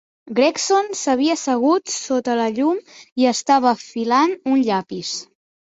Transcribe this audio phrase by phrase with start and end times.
[0.37, 2.81] Gregson s'havia assegut sota el llum
[3.25, 5.17] i estava afilant un llapis.